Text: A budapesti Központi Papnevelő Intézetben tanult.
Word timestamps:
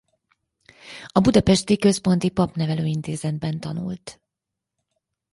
A 1.11 1.19
budapesti 1.19 1.77
Központi 1.77 2.29
Papnevelő 2.29 2.85
Intézetben 2.85 3.59
tanult. 3.59 4.21